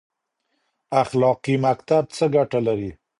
اخلاقي 1.01 1.55
مکتب 1.65 2.03
څه 2.15 2.25
ګټه 2.35 2.59
لري؟ 2.67 2.91